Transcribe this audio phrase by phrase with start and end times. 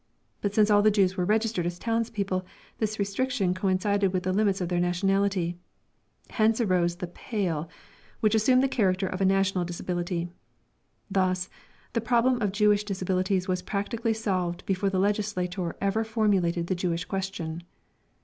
[0.41, 2.43] But since all the Jews were registered as townspeople,
[2.79, 5.59] this restriction coincided with the limits of their nationality.
[6.31, 7.69] Hence arose the "Pale"
[8.19, 10.27] which assumed the character of a national disability.
[11.11, 11.51] Thus,
[11.93, 17.05] the problem of Jewish disabilities was practically solved before the legislator ever formulated the Jewish
[17.05, 17.61] question.